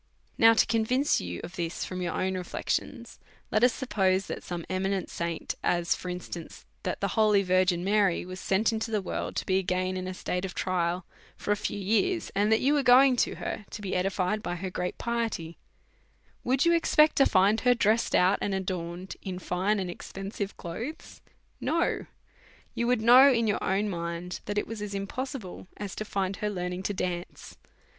Now 0.35 0.55
to 0.55 0.65
convince 0.65 1.21
you 1.21 1.41
of 1.43 1.55
this 1.55 1.85
from 1.85 2.01
your 2.01 2.13
own 2.15 2.33
reflections, 2.33 3.19
let 3.51 3.63
us 3.63 3.71
suppose 3.71 4.25
that 4.25 4.41
some 4.43 4.65
eminent 4.67 5.11
saint, 5.11 5.53
as 5.63 5.93
for 5.93 6.09
instance, 6.09 6.65
that 6.81 7.01
the 7.01 7.09
holy 7.09 7.43
Virgin 7.43 7.83
Mary 7.83 8.25
was 8.25 8.39
sent 8.39 8.73
into 8.73 8.89
the 8.89 8.99
world 9.03 9.35
to 9.35 9.45
be 9.45 9.59
again 9.59 9.95
in 9.95 10.07
a 10.07 10.15
state 10.15 10.43
of 10.43 10.55
trial 10.55 11.05
for 11.37 11.51
a 11.51 11.55
few 11.55 11.77
years, 11.77 12.31
and 12.33 12.51
that 12.51 12.61
you 12.61 12.73
was 12.73 12.83
going 12.83 13.15
to 13.17 13.35
her 13.35 13.63
to 13.69 13.79
be 13.79 13.95
edified 13.95 14.41
by 14.41 14.55
her 14.55 14.71
great 14.71 14.97
piety, 14.97 15.59
would 16.43 16.65
you 16.65 16.73
expect 16.73 17.15
to 17.17 17.27
find 17.27 17.59
her 17.61 17.75
dressed 17.75 18.15
out 18.15 18.39
and 18.41 18.55
adorned 18.55 19.15
in 19.21 19.37
fine 19.37 19.79
and 19.79 19.91
expensive 19.91 20.57
clothes? 20.57 21.21
No; 21.59 22.07
you 22.73 22.87
would 22.87 23.01
know 23.03 23.31
in 23.31 23.45
your 23.45 23.63
own 23.63 23.87
mind 23.87 24.39
that 24.45 24.57
it 24.57 24.65
was 24.65 24.81
as 24.81 24.95
impossible 24.95 25.67
as 25.77 25.93
to 25.93 26.03
find 26.05 26.37
her 26.37 26.49
learning 26.49 26.81
to 26.81 26.93
dance. 26.95 27.55